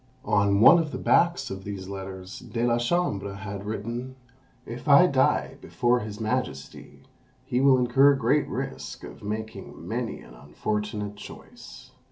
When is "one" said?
0.61-0.79